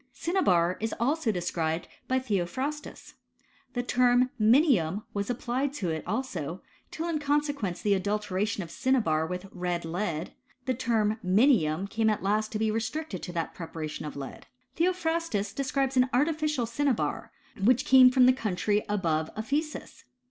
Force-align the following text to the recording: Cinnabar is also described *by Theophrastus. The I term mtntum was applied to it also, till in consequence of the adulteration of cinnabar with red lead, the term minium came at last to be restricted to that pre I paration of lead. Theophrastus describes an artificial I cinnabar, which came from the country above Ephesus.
Cinnabar 0.13 0.77
is 0.79 0.95
also 0.99 1.31
described 1.31 1.87
*by 2.07 2.17
Theophrastus. 2.17 3.13
The 3.73 3.81
I 3.81 3.83
term 3.83 4.31
mtntum 4.41 5.03
was 5.13 5.29
applied 5.29 5.73
to 5.73 5.91
it 5.91 6.03
also, 6.07 6.63
till 6.89 7.07
in 7.07 7.19
consequence 7.19 7.77
of 7.77 7.83
the 7.83 7.93
adulteration 7.93 8.63
of 8.63 8.71
cinnabar 8.71 9.27
with 9.27 9.45
red 9.51 9.85
lead, 9.85 10.33
the 10.65 10.73
term 10.73 11.19
minium 11.23 11.87
came 11.87 12.09
at 12.09 12.23
last 12.23 12.51
to 12.53 12.57
be 12.57 12.71
restricted 12.71 13.21
to 13.21 13.31
that 13.33 13.53
pre 13.53 13.65
I 13.67 13.69
paration 13.69 14.07
of 14.07 14.15
lead. 14.15 14.47
Theophrastus 14.77 15.53
describes 15.53 15.95
an 15.95 16.09
artificial 16.13 16.63
I 16.63 16.71
cinnabar, 16.71 17.31
which 17.63 17.85
came 17.85 18.09
from 18.09 18.25
the 18.25 18.33
country 18.33 18.83
above 18.89 19.29
Ephesus. 19.37 20.05